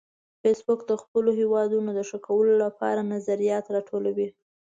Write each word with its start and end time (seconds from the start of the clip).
فېسبوک 0.41 0.79
د 0.89 0.93
خپلو 1.01 1.29
هیوادونو 1.39 1.89
د 1.93 1.99
ښه 2.09 2.17
کولو 2.27 2.53
لپاره 2.63 3.01
نظریات 3.13 3.65
راټولوي 3.75 4.27